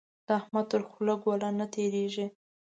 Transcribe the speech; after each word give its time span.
د 0.27 0.29
احمد 0.39 0.65
تر 0.71 0.81
خوله 0.89 1.15
ګوله 1.23 1.49
نه 1.59 1.65
تېرېږي. 1.73 2.25